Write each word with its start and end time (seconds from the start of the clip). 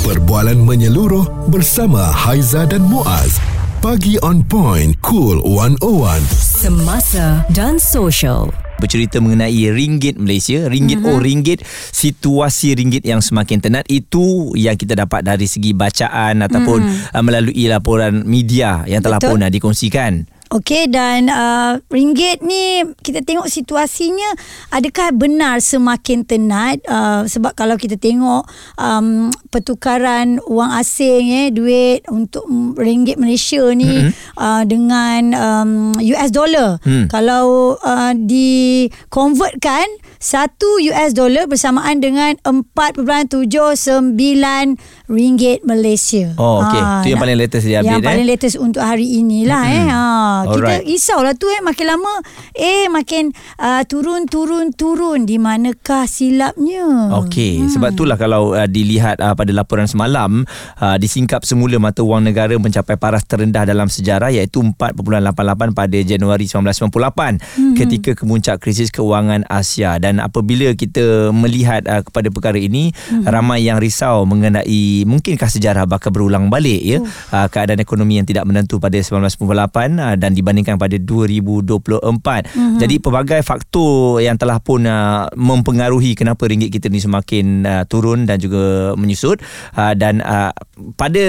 Perbualan 0.00 0.56
menyeluruh 0.56 1.52
bersama 1.52 2.00
Haiza 2.00 2.64
dan 2.64 2.80
Muaz. 2.88 3.36
Pagi 3.84 4.16
on 4.24 4.40
point, 4.40 4.96
cool 5.04 5.44
101. 5.44 6.24
Semasa 6.40 7.44
dan 7.52 7.76
social 7.76 8.48
bercerita 8.80 9.20
mengenai 9.20 9.68
ringgit 9.68 10.16
Malaysia, 10.16 10.72
ringgit 10.72 11.04
mm-hmm. 11.04 11.12
oh 11.12 11.20
ringgit, 11.20 11.60
situasi 11.92 12.72
ringgit 12.80 13.04
yang 13.04 13.20
semakin 13.20 13.60
tenat 13.60 13.84
itu 13.92 14.56
yang 14.56 14.72
kita 14.72 14.96
dapat 14.96 15.20
dari 15.20 15.44
segi 15.44 15.76
bacaan 15.76 16.48
ataupun 16.48 16.80
mm-hmm. 16.80 17.20
melalui 17.20 17.68
laporan 17.68 18.24
media 18.24 18.88
yang 18.88 19.04
telah 19.04 19.20
Betul. 19.20 19.36
pun 19.36 19.44
uh, 19.44 19.52
dikongsikan. 19.52 20.24
Okey 20.50 20.90
dan 20.90 21.30
uh, 21.30 21.78
ringgit 21.94 22.42
ni 22.42 22.82
kita 23.06 23.22
tengok 23.22 23.46
situasinya 23.46 24.34
adakah 24.74 25.14
benar 25.14 25.62
semakin 25.62 26.26
tenat 26.26 26.82
uh, 26.90 27.22
sebab 27.22 27.54
kalau 27.54 27.78
kita 27.78 27.94
tengok 27.94 28.50
um, 28.74 29.30
pertukaran 29.54 30.42
wang 30.50 30.74
asing 30.74 31.30
eh 31.30 31.54
duit 31.54 32.02
untuk 32.10 32.42
ringgit 32.74 33.14
Malaysia 33.14 33.62
ni 33.78 34.10
mm-hmm. 34.10 34.10
uh, 34.42 34.62
dengan 34.66 35.22
um, 35.38 35.70
US 36.02 36.34
dollar 36.34 36.82
mm. 36.82 37.06
kalau 37.06 37.78
uh, 37.78 38.10
di 38.18 38.90
convertkan 39.06 39.86
1 40.20 40.52
US 40.92 41.10
dollar 41.16 41.48
bersamaan 41.48 41.96
dengan 42.04 42.36
4.79 42.44 43.40
ringgit 45.08 45.64
Malaysia. 45.64 46.36
Oh 46.36 46.60
okey 46.60 46.76
uh, 46.76 47.00
tu 47.00 47.08
yang 47.08 47.20
paling 47.24 47.40
latest 47.40 47.64
dia 47.64 47.80
update 47.80 47.88
Yang 47.88 48.04
eh? 48.04 48.08
paling 48.12 48.26
latest 48.28 48.56
untuk 48.60 48.84
hari 48.84 49.16
inilah 49.16 49.64
mm-hmm. 49.64 49.88
eh. 49.88 49.88
Ha 49.88 50.20
kita 50.44 50.74
risaulah 50.84 51.34
tu 51.36 51.48
eh 51.48 51.60
makin 51.64 51.86
lama 51.88 52.14
eh 52.52 52.86
makin 52.92 53.32
uh, 53.60 53.82
turun 53.88 54.28
turun 54.28 54.72
turun 54.74 55.24
di 55.24 55.36
manakah 55.40 56.04
silapnya 56.04 57.16
okey 57.24 57.64
hmm. 57.64 57.70
sebab 57.72 57.90
itulah 57.94 58.16
kalau 58.20 58.52
uh, 58.52 58.68
dilihat 58.68 59.20
uh, 59.20 59.32
pada 59.32 59.50
laporan 59.54 59.88
semalam 59.88 60.44
uh, 60.80 60.96
disingkap 61.00 61.44
semula 61.46 61.80
mata 61.80 62.04
wang 62.04 62.24
negara 62.24 62.52
mencapai 62.56 62.96
paras 63.00 63.24
terendah 63.24 63.64
dalam 63.64 63.88
sejarah 63.88 64.32
iaitu 64.32 64.60
4.88 64.60 65.72
pada 65.72 65.98
Januari 66.04 66.44
1998 66.44 67.40
hmm. 67.40 67.74
ketika 67.76 68.10
kemuncak 68.16 68.60
krisis 68.60 68.92
keuangan 68.92 69.46
Asia 69.48 69.96
dan 70.00 70.09
apabila 70.18 70.74
kita 70.74 71.30
melihat 71.30 71.86
uh, 71.86 72.02
kepada 72.02 72.32
perkara 72.34 72.58
ini 72.58 72.90
hmm. 72.90 73.28
ramai 73.30 73.62
yang 73.62 73.78
risau 73.78 74.26
mengenai 74.26 75.06
mungkinkah 75.06 75.46
sejarah 75.46 75.86
bakal 75.86 76.10
berulang 76.10 76.50
balik 76.50 76.80
ya 76.82 76.98
uh. 76.98 77.06
Uh, 77.30 77.46
keadaan 77.52 77.78
ekonomi 77.84 78.16
yang 78.16 78.24
tidak 78.24 78.48
menentu 78.48 78.80
pada 78.80 78.96
1998 78.96 80.00
uh, 80.00 80.14
dan 80.16 80.32
dibandingkan 80.32 80.80
pada 80.80 80.96
2024. 80.96 82.00
Mm-hmm. 82.00 82.78
Jadi 82.80 82.94
pelbagai 82.96 83.40
faktor 83.44 84.24
yang 84.24 84.40
telah 84.40 84.56
pun 84.56 84.88
uh, 84.88 85.28
mempengaruhi 85.36 86.16
kenapa 86.16 86.48
ringgit 86.48 86.72
kita 86.72 86.88
ni 86.88 87.04
semakin 87.04 87.68
uh, 87.68 87.84
turun 87.84 88.24
dan 88.24 88.40
juga 88.40 88.96
menyusut 88.96 89.44
uh, 89.76 89.92
dan 89.92 90.24
uh, 90.24 90.48
pada 90.96 91.24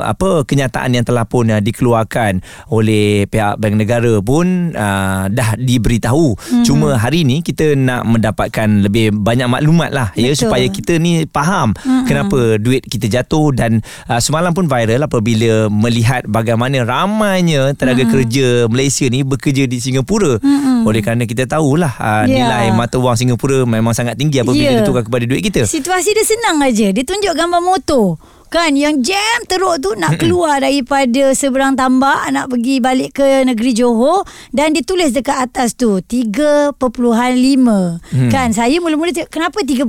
apa 0.00 0.48
kenyataan 0.48 0.96
yang 0.96 1.04
telah 1.04 1.28
pun 1.28 1.52
uh, 1.52 1.60
dikeluarkan 1.60 2.40
oleh 2.72 3.28
pihak 3.28 3.60
bank 3.60 3.76
negara 3.76 4.16
pun 4.24 4.72
uh, 4.72 5.28
dah 5.28 5.60
diberitahu. 5.60 6.32
Mm-hmm. 6.32 6.64
Cuma 6.64 6.96
hari 6.96 7.28
ni 7.28 7.44
kita 7.44 7.76
nak 7.76 7.91
mendapatkan 8.00 8.88
lebih 8.88 9.12
banyak 9.12 9.44
maklumat 9.44 9.92
lah 9.92 10.08
ya 10.16 10.32
supaya 10.32 10.64
kita 10.72 10.96
ni 10.96 11.28
faham 11.28 11.76
mm-hmm. 11.76 12.08
kenapa 12.08 12.56
duit 12.56 12.80
kita 12.88 13.12
jatuh 13.12 13.52
dan 13.52 13.84
uh, 14.08 14.16
semalam 14.16 14.56
pun 14.56 14.64
viral 14.64 15.04
apabila 15.04 15.68
melihat 15.68 16.24
bagaimana 16.24 16.80
ramainya 16.88 17.76
tenaga 17.76 18.08
mm-hmm. 18.08 18.14
kerja 18.16 18.46
Malaysia 18.72 19.06
ni 19.12 19.20
bekerja 19.26 19.64
di 19.68 19.78
Singapura. 19.82 20.38
Mm-hmm. 20.38 20.88
Oleh 20.88 21.00
kerana 21.02 21.24
kita 21.26 21.44
tahulah 21.44 21.92
uh, 21.98 22.24
yeah. 22.24 22.46
nilai 22.46 22.66
mata 22.72 22.96
wang 22.96 23.18
Singapura 23.18 23.68
memang 23.68 23.92
sangat 23.92 24.16
tinggi 24.16 24.40
apabila 24.40 24.70
yeah. 24.72 24.80
ditukar 24.80 25.02
kepada 25.02 25.24
duit 25.26 25.42
kita. 25.42 25.66
Situasi 25.66 26.14
dia 26.14 26.24
senang 26.24 26.62
aja. 26.62 26.94
Dia 26.94 27.04
tunjuk 27.04 27.34
gambar 27.34 27.60
motor 27.60 28.16
kan? 28.52 28.76
Yang 28.76 29.16
jam 29.16 29.36
teruk 29.48 29.80
tu 29.80 29.96
nak 29.96 30.20
keluar 30.20 30.60
daripada 30.60 31.32
seberang 31.32 31.72
tambak 31.72 32.28
nak 32.28 32.52
pergi 32.52 32.84
balik 32.84 33.16
ke 33.16 33.48
negeri 33.48 33.72
Johor 33.72 34.28
dan 34.52 34.76
ditulis 34.76 35.16
dekat 35.16 35.48
atas 35.48 35.72
tu 35.72 36.04
3.5 36.04 36.76
hmm. 36.76 38.28
kan? 38.28 38.48
Saya 38.52 38.76
mula-mula 38.84 39.16
cakap 39.16 39.32
kenapa 39.32 39.64
3.5 39.64 39.88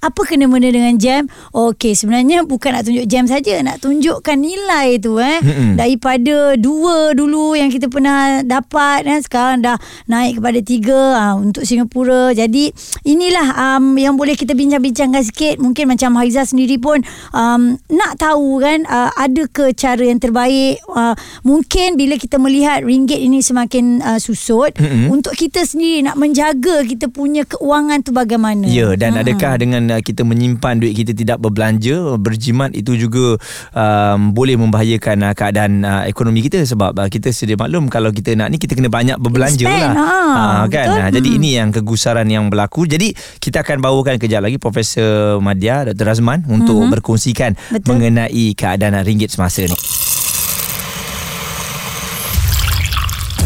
apa 0.00 0.20
kena-mena 0.24 0.72
dengan 0.72 0.96
jam? 0.96 1.28
Okey 1.52 1.92
sebenarnya 1.92 2.48
bukan 2.48 2.80
nak 2.80 2.88
tunjuk 2.88 3.04
jam 3.04 3.28
saja 3.28 3.60
nak 3.60 3.84
tunjukkan 3.84 4.40
nilai 4.40 4.96
tu 4.96 5.20
eh. 5.20 5.44
Hmm. 5.44 5.76
daripada 5.76 6.56
dua 6.56 7.12
dulu 7.12 7.52
yang 7.52 7.68
kita 7.68 7.92
pernah 7.92 8.40
dapat 8.40 9.04
kan 9.04 9.20
sekarang 9.20 9.58
dah 9.60 9.76
naik 10.08 10.40
kepada 10.40 10.58
tiga 10.64 11.00
ha, 11.20 11.26
untuk 11.36 11.66
Singapura. 11.66 12.32
Jadi 12.32 12.70
inilah 13.04 13.76
um, 13.76 13.98
yang 13.98 14.14
boleh 14.14 14.38
kita 14.38 14.56
bincang-bincangkan 14.56 15.22
sikit. 15.26 15.60
Mungkin 15.60 15.90
macam 15.90 16.16
Haiza 16.16 16.46
sendiri 16.46 16.80
pun 16.80 17.02
um, 17.34 17.73
nak 17.90 18.18
tahu 18.20 18.60
kan 18.62 18.86
uh, 18.86 19.10
ada 19.14 19.44
ke 19.50 19.72
cara 19.76 20.02
yang 20.02 20.20
terbaik 20.20 20.80
uh, 20.90 21.14
mungkin 21.46 21.94
bila 21.94 22.16
kita 22.16 22.40
melihat 22.40 22.82
ringgit 22.82 23.18
ini 23.18 23.40
semakin 23.40 24.00
uh, 24.00 24.20
susut 24.20 24.74
mm-hmm. 24.76 25.10
untuk 25.10 25.34
kita 25.36 25.62
sendiri 25.62 26.04
nak 26.04 26.16
menjaga 26.18 26.82
kita 26.86 27.10
punya 27.10 27.44
keuangan 27.46 28.00
tu 28.02 28.10
bagaimana 28.10 28.66
ya 28.66 28.94
dan 28.98 29.14
hmm. 29.14 29.22
adakah 29.22 29.52
dengan 29.58 29.82
uh, 29.94 30.00
kita 30.00 30.22
menyimpan 30.22 30.80
duit 30.80 30.94
kita 30.94 31.12
tidak 31.12 31.38
berbelanja 31.42 32.16
berjimat 32.18 32.72
itu 32.74 32.96
juga 32.96 33.38
um, 33.74 34.32
boleh 34.32 34.58
membahayakan 34.58 35.30
uh, 35.30 35.34
keadaan 35.36 35.82
uh, 35.82 36.02
ekonomi 36.08 36.44
kita 36.44 36.62
sebab 36.64 36.96
uh, 36.96 37.08
kita 37.10 37.30
sedia 37.30 37.58
maklum 37.58 37.86
kalau 37.90 38.10
kita 38.10 38.34
nak 38.34 38.50
ni 38.50 38.58
kita 38.58 38.74
kena 38.74 38.90
banyak 38.90 39.16
berbelanja 39.20 39.66
Spend, 39.66 39.82
lah 39.82 39.92
ha, 39.94 40.08
uh, 40.34 40.64
kan 40.68 40.88
uh, 40.98 41.10
jadi 41.10 41.28
hmm. 41.28 41.38
ini 41.38 41.48
yang 41.56 41.68
kegusaran 41.70 42.26
yang 42.28 42.48
berlaku 42.48 42.86
jadi 42.88 43.12
kita 43.38 43.62
akan 43.62 43.80
bawakan 43.82 44.16
kejap 44.18 44.42
lagi 44.44 44.56
Profesor 44.58 45.38
Madya 45.38 45.92
Dr. 45.92 46.06
Razman 46.08 46.46
untuk 46.48 46.84
hmm. 46.84 46.90
berkongsikan 46.98 47.56
Betul. 47.72 47.96
mengenai 47.96 48.52
keadaan 48.52 48.98
ringgit 49.04 49.32
semasa 49.32 49.64
ni. 49.64 49.76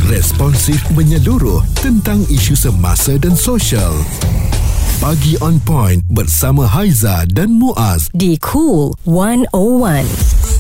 Responsif 0.08 0.80
menyeluruh 0.96 1.60
tentang 1.84 2.24
isu 2.32 2.56
semasa 2.56 3.20
dan 3.20 3.36
sosial. 3.36 3.92
Pagi 4.98 5.36
on 5.44 5.60
point 5.62 6.00
bersama 6.10 6.66
Haiza 6.66 7.22
dan 7.28 7.54
Muaz 7.54 8.08
di 8.16 8.34
Cool 8.40 8.96
101. 9.04 10.57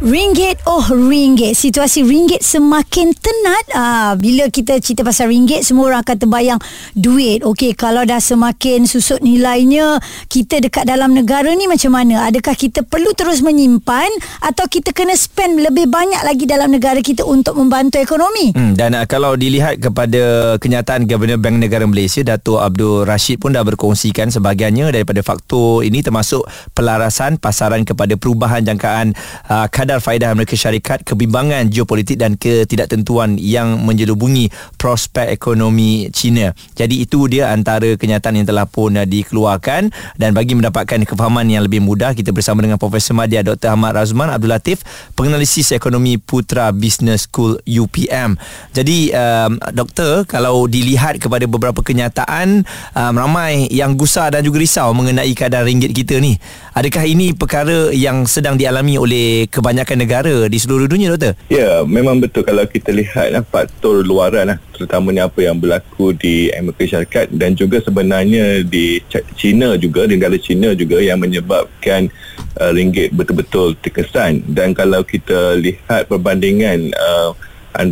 Ringgit, 0.00 0.64
oh 0.64 0.80
ringgit. 0.88 1.52
Situasi 1.52 2.00
ringgit 2.00 2.40
semakin 2.40 3.12
tenat. 3.12 3.64
Ah, 3.76 4.16
bila 4.16 4.48
kita 4.48 4.80
cerita 4.80 5.04
pasal 5.04 5.28
ringgit, 5.28 5.60
semua 5.60 5.92
orang 5.92 6.00
akan 6.00 6.16
terbayang 6.16 6.60
duit. 6.96 7.44
Okey, 7.44 7.76
kalau 7.76 8.08
dah 8.08 8.16
semakin 8.16 8.88
susut 8.88 9.20
nilainya, 9.20 10.00
kita 10.32 10.64
dekat 10.64 10.88
dalam 10.88 11.12
negara 11.12 11.52
ni 11.52 11.68
macam 11.68 11.92
mana? 11.92 12.32
Adakah 12.32 12.56
kita 12.56 12.80
perlu 12.80 13.12
terus 13.12 13.44
menyimpan 13.44 14.08
atau 14.40 14.64
kita 14.72 14.96
kena 14.96 15.12
spend 15.12 15.60
lebih 15.60 15.84
banyak 15.92 16.24
lagi 16.24 16.48
dalam 16.48 16.72
negara 16.72 17.04
kita 17.04 17.28
untuk 17.28 17.60
membantu 17.60 18.00
ekonomi? 18.00 18.56
Hmm, 18.56 18.72
dan 18.72 18.96
uh, 18.96 19.04
kalau 19.04 19.36
dilihat 19.36 19.84
kepada 19.84 20.56
kenyataan 20.56 21.04
Governor 21.04 21.36
Bank 21.36 21.60
Negara 21.60 21.84
Malaysia, 21.84 22.24
Dato' 22.24 22.56
Abdul 22.56 23.04
Rashid 23.04 23.36
pun 23.36 23.52
dah 23.52 23.60
berkongsikan 23.60 24.32
sebahagiannya 24.32 24.96
daripada 24.96 25.20
faktor 25.20 25.84
ini 25.84 26.00
termasuk 26.00 26.48
pelarasan 26.72 27.36
pasaran 27.36 27.84
kepada 27.84 28.16
perubahan 28.16 28.64
jangkaan 28.64 29.12
uh, 29.44 29.68
kadar 29.68 29.89
kadar 29.90 30.06
faedah 30.06 30.30
Amerika 30.30 30.54
Syarikat, 30.54 31.02
kebimbangan 31.02 31.66
geopolitik 31.66 32.14
dan 32.14 32.38
ketidaktentuan 32.38 33.34
yang 33.42 33.82
menjelubungi 33.82 34.46
prospek 34.78 35.34
ekonomi 35.34 36.06
China. 36.14 36.54
Jadi 36.78 37.02
itu 37.02 37.26
dia 37.26 37.50
antara 37.50 37.98
kenyataan 37.98 38.38
yang 38.38 38.46
telah 38.46 38.70
pun 38.70 38.94
uh, 38.94 39.02
dikeluarkan 39.02 39.90
dan 40.14 40.30
bagi 40.30 40.54
mendapatkan 40.54 41.02
kefahaman 41.02 41.42
yang 41.50 41.66
lebih 41.66 41.82
mudah 41.82 42.14
kita 42.14 42.30
bersama 42.30 42.62
dengan 42.62 42.78
Profesor 42.78 43.18
Madya 43.18 43.42
Dr. 43.42 43.74
Ahmad 43.74 43.98
Razman 43.98 44.30
Abdul 44.30 44.54
Latif, 44.54 44.86
penganalisis 45.18 45.74
ekonomi 45.74 46.22
Putra 46.22 46.70
Business 46.70 47.26
School 47.26 47.58
UPM. 47.66 48.38
Jadi 48.70 49.10
um, 49.10 49.58
doktor 49.74 50.22
kalau 50.22 50.70
dilihat 50.70 51.18
kepada 51.18 51.50
beberapa 51.50 51.82
kenyataan 51.82 52.62
um, 52.94 53.14
ramai 53.18 53.66
yang 53.74 53.98
gusar 53.98 54.30
dan 54.30 54.46
juga 54.46 54.62
risau 54.62 54.94
mengenai 54.94 55.34
kadar 55.34 55.66
ringgit 55.66 55.90
kita 55.90 56.22
ni. 56.22 56.38
Adakah 56.78 57.02
ini 57.10 57.34
perkara 57.34 57.90
yang 57.90 58.22
sedang 58.30 58.54
dialami 58.54 58.94
oleh 58.94 59.50
kebanyakan 59.50 59.79
kebanyakan 59.80 59.96
negara 59.96 60.34
di 60.48 60.58
seluruh 60.60 60.84
dunia 60.84 61.08
doktor? 61.08 61.32
Ya, 61.48 61.80
memang 61.88 62.20
betul 62.20 62.44
kalau 62.44 62.68
kita 62.68 62.92
lihat 62.92 63.32
lah, 63.32 63.42
faktor 63.48 64.04
luaran 64.04 64.52
lah, 64.52 64.58
terutamanya 64.76 65.24
apa 65.24 65.40
yang 65.40 65.56
berlaku 65.56 66.12
di 66.12 66.52
Amerika 66.52 66.84
Syarikat 66.84 67.32
dan 67.32 67.56
juga 67.56 67.80
sebenarnya 67.80 68.60
di 68.60 69.00
China 69.40 69.72
juga, 69.80 70.04
di 70.04 70.20
negara 70.20 70.36
China 70.36 70.76
juga 70.76 71.00
yang 71.00 71.16
menyebabkan 71.16 72.12
uh, 72.60 72.70
ringgit 72.76 73.16
betul-betul 73.16 73.72
terkesan 73.80 74.44
dan 74.52 74.76
kalau 74.76 75.00
kita 75.00 75.56
lihat 75.56 76.12
perbandingan 76.12 76.92
uh, 77.00 77.32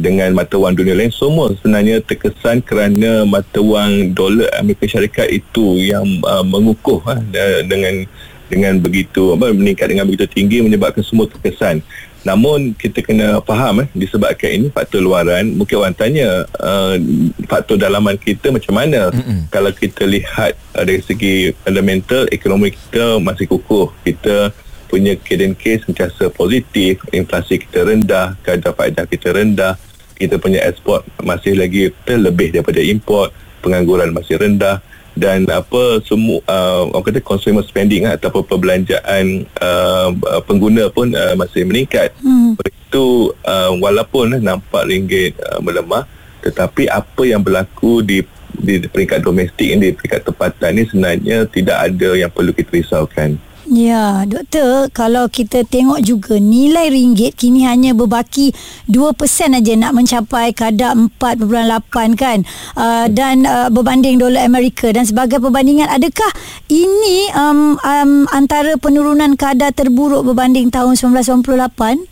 dengan 0.03 0.35
mata 0.35 0.59
wang 0.59 0.75
dunia 0.75 0.93
lain 0.93 1.15
semua 1.15 1.55
sebenarnya 1.55 2.03
terkesan 2.03 2.61
kerana 2.67 3.23
mata 3.23 3.63
wang 3.63 4.11
dolar 4.13 4.51
Amerika 4.59 4.85
Syarikat 4.91 5.31
itu 5.31 5.79
yang 5.81 6.05
uh, 6.27 6.45
mengukuh 6.45 7.01
uh, 7.07 7.23
dengan 7.65 8.05
dengan 8.49 8.81
begitu 8.81 9.37
apa 9.37 9.53
meningkat 9.53 9.93
dengan 9.93 10.09
begitu 10.09 10.27
tinggi 10.29 10.65
menyebabkan 10.65 11.05
semua 11.05 11.29
terkesan. 11.29 11.85
Namun 12.27 12.75
kita 12.75 13.01
kena 13.01 13.39
faham 13.47 13.87
eh 13.87 13.89
disebabkan 13.95 14.51
ini 14.51 14.67
faktor 14.75 15.01
luaran. 15.01 15.55
Mungkin 15.55 15.79
orang 15.79 15.95
tanya 15.95 16.45
uh, 16.59 16.99
faktor 17.47 17.79
dalaman 17.79 18.19
kita 18.19 18.51
macam 18.51 18.75
mana? 18.75 19.15
Mm-mm. 19.15 19.47
kalau 19.55 19.71
kita 19.71 20.03
lihat 20.03 20.59
uh, 20.75 20.83
dari 20.83 21.01
segi 21.01 21.55
fundamental 21.63 22.27
ekonomi 22.35 22.75
kita 22.75 23.23
masih 23.23 23.47
kukuh. 23.47 23.95
Kita 24.03 24.51
punya 24.89 25.15
keden 25.21 25.53
case 25.53 25.85
sentiasa 25.85 26.33
positif 26.33 27.05
inflasi 27.13 27.61
kita 27.61 27.85
rendah 27.85 28.35
kadar 28.41 28.73
faedah 28.73 29.05
kita 29.05 29.37
rendah 29.37 29.77
kita 30.17 30.41
punya 30.41 30.65
ekspor 30.65 31.05
masih 31.21 31.55
lagi 31.55 31.93
lebih 32.09 32.57
daripada 32.57 32.81
import 32.81 33.31
pengangguran 33.61 34.11
masih 34.11 34.41
rendah 34.41 34.81
dan 35.19 35.51
apa 35.51 35.99
semua 36.07 36.39
uh, 36.47 36.87
orang 36.95 37.11
kata 37.11 37.19
consumer 37.19 37.67
spending 37.67 38.07
uh, 38.07 38.15
ataupun 38.15 38.47
perbelanjaan 38.47 39.43
uh, 39.59 40.15
pengguna 40.47 40.87
pun 40.95 41.11
uh, 41.11 41.35
masih 41.35 41.67
meningkat. 41.67 42.15
Hmm. 42.23 42.55
Itu 42.63 43.35
uh, 43.43 43.75
walaupun 43.83 44.39
uh, 44.39 44.41
nampak 44.41 44.87
ringgit 44.87 45.35
uh, 45.43 45.59
melemah 45.59 46.07
tetapi 46.39 46.87
apa 46.87 47.27
yang 47.27 47.43
berlaku 47.43 48.01
di 48.07 48.23
di 48.55 48.79
peringkat 48.87 49.27
domestik 49.27 49.75
ini 49.75 49.91
di 49.91 49.95
peringkat 49.99 50.23
tempatan 50.23 50.71
ini 50.79 50.85
sebenarnya 50.87 51.37
tidak 51.51 51.77
ada 51.91 52.11
yang 52.15 52.31
perlu 52.31 52.55
kita 52.55 52.79
risaukan. 52.79 53.37
Ya, 53.69 54.25
doktor, 54.25 54.89
kalau 54.97 55.29
kita 55.29 55.61
tengok 55.61 56.01
juga 56.01 56.41
nilai 56.41 56.89
ringgit 56.89 57.37
kini 57.37 57.69
hanya 57.69 57.93
berbaki 57.93 58.57
2% 58.89 59.13
aja 59.61 59.73
nak 59.77 59.93
mencapai 59.93 60.57
kadar 60.57 60.97
4.8 60.97 62.17
kan. 62.17 62.49
Uh, 62.73 63.13
dan 63.13 63.45
uh, 63.45 63.69
berbanding 63.69 64.17
dolar 64.17 64.49
Amerika 64.49 64.89
dan 64.89 65.05
sebagai 65.05 65.37
perbandingan 65.37 65.85
adakah 65.85 66.33
ini 66.73 67.29
um, 67.37 67.77
um, 67.85 68.25
antara 68.33 68.73
penurunan 68.81 69.37
kadar 69.37 69.69
terburuk 69.77 70.25
berbanding 70.25 70.73
tahun 70.73 70.97
1998? 70.97 72.09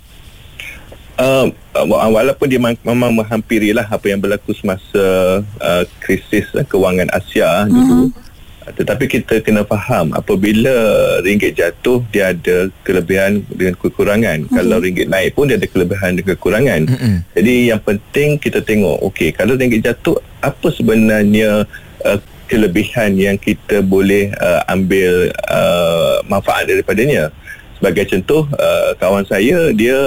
Uh, 1.17 1.49
walaupun 1.89 2.53
dia 2.53 2.61
memang 2.61 3.17
menghampirilah 3.17 3.89
apa 3.89 4.13
yang 4.13 4.21
berlaku 4.21 4.53
semasa 4.53 5.41
uh, 5.41 5.83
krisis 6.05 6.45
uh, 6.53 6.61
kewangan 6.69 7.09
Asia 7.17 7.65
uh-huh. 7.65 8.13
Tetapi 8.75 9.07
kita 9.07 9.39
kena 9.47 9.63
faham 9.63 10.11
apabila 10.11 10.75
ringgit 11.23 11.55
jatuh 11.55 12.03
dia 12.11 12.35
ada 12.35 12.67
kelebihan 12.83 13.47
dengan 13.47 13.79
kekurangan 13.79 14.43
mm-hmm. 14.43 14.57
kalau 14.59 14.77
ringgit 14.83 15.07
naik 15.07 15.39
pun 15.39 15.47
dia 15.47 15.55
ada 15.55 15.71
kelebihan 15.71 16.19
dan 16.19 16.25
kekurangan 16.27 16.81
mm-hmm. 16.91 17.17
jadi 17.39 17.55
yang 17.75 17.81
penting 17.83 18.29
kita 18.43 18.59
tengok 18.59 18.99
okey 19.13 19.31
kalau 19.31 19.55
ringgit 19.55 19.87
jatuh 19.87 20.19
apa 20.43 20.67
sebenarnya 20.75 21.63
uh, 22.03 22.19
kelebihan 22.51 23.15
yang 23.15 23.39
kita 23.39 23.83
boleh 23.83 24.35
uh, 24.39 24.63
ambil 24.71 25.31
uh, 25.51 26.23
manfaat 26.27 26.67
daripadanya 26.67 27.31
sebagai 27.79 28.09
contoh 28.09 28.49
uh, 28.57 28.91
kawan 28.99 29.27
saya 29.29 29.71
dia 29.75 29.99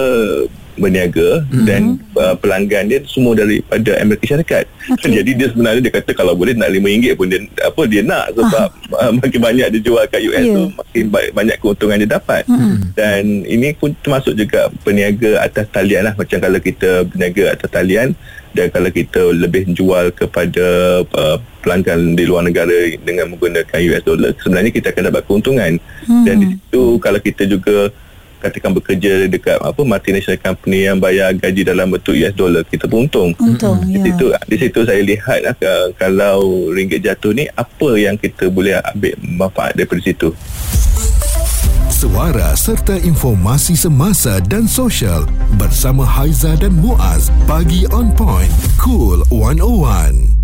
berniaga 0.80 1.44
mm-hmm. 1.46 1.66
dan 1.68 1.82
uh, 2.16 2.36
pelanggan 2.40 2.88
dia 2.88 3.00
semua 3.06 3.36
daripada 3.36 4.00
Amerika 4.00 4.26
Syarikat. 4.26 4.66
Okay. 4.98 5.22
Jadi 5.22 5.32
dia 5.36 5.48
sebenarnya 5.52 5.82
dia 5.84 5.94
kata 5.94 6.12
kalau 6.16 6.34
boleh 6.34 6.56
nak 6.56 6.72
RM5 6.72 7.20
pun 7.20 7.28
dia 7.28 7.40
apa 7.62 7.82
dia 7.86 8.02
nak 8.02 8.34
sebab 8.34 8.68
uh, 9.04 9.12
makin 9.20 9.40
banyak 9.44 9.68
dia 9.76 9.82
jual 9.84 10.04
kat 10.08 10.22
US 10.26 10.44
yeah. 10.44 10.56
tu 10.56 10.64
makin 10.74 11.04
banyak 11.12 11.58
keuntungan 11.60 12.02
dia 12.02 12.10
dapat. 12.10 12.44
Mm-hmm. 12.48 12.76
Dan 12.96 13.22
ini 13.46 13.68
pun 13.76 13.92
termasuk 14.00 14.34
juga 14.34 14.72
peniaga 14.82 15.44
atas 15.44 15.68
talian 15.70 16.08
lah 16.08 16.14
macam 16.16 16.38
kalau 16.40 16.60
kita 16.64 17.06
berniaga 17.12 17.44
atas 17.54 17.70
talian 17.70 18.16
dan 18.50 18.74
kalau 18.74 18.90
kita 18.90 19.22
lebih 19.36 19.70
jual 19.78 20.10
kepada 20.10 20.66
uh, 21.06 21.38
pelanggan 21.62 22.18
di 22.18 22.26
luar 22.26 22.48
negara 22.48 22.90
dengan 23.06 23.30
menggunakan 23.36 23.78
US 23.94 24.04
dollar 24.08 24.32
sebenarnya 24.42 24.72
kita 24.74 24.90
akan 24.96 25.04
dapat 25.14 25.22
keuntungan. 25.28 25.72
Mm-hmm. 25.78 26.24
Dan 26.26 26.36
di 26.40 26.46
situ 26.56 26.84
kalau 26.98 27.20
kita 27.22 27.46
juga 27.46 27.94
katakan 28.40 28.72
bekerja 28.72 29.28
dekat 29.28 29.60
apa 29.60 29.82
multinational 29.84 30.40
company 30.40 30.88
yang 30.88 30.98
bayar 30.98 31.36
gaji 31.36 31.68
dalam 31.68 31.92
bentuk 31.92 32.16
US 32.16 32.34
dollar 32.34 32.64
kita 32.64 32.88
pun 32.88 33.06
untung. 33.06 33.36
Untung. 33.38 33.78
Di 33.84 34.00
ya. 34.00 34.04
situ 34.10 34.26
di 34.48 34.58
situ 34.58 34.80
saya 34.88 35.02
lihat 35.04 35.40
lah, 35.44 35.56
kalau 36.00 36.72
ringgit 36.72 37.04
jatuh 37.04 37.36
ni 37.36 37.46
apa 37.54 37.90
yang 38.00 38.16
kita 38.16 38.48
boleh 38.48 38.80
ambil 38.96 39.14
manfaat 39.22 39.76
daripada 39.76 40.02
situ. 40.02 40.32
Suara 42.00 42.56
serta 42.56 42.96
informasi 42.96 43.76
semasa 43.76 44.40
dan 44.48 44.64
sosial 44.64 45.28
bersama 45.60 46.08
Haiza 46.08 46.56
dan 46.56 46.72
Muaz 46.80 47.28
bagi 47.44 47.84
on 47.92 48.16
point 48.16 48.48
cool 48.80 49.20
101. 49.28 50.39